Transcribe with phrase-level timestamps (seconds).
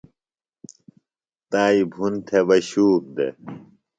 [1.49, 3.33] تائیۡ بھُن تھےۡ بہ شوک دےۡ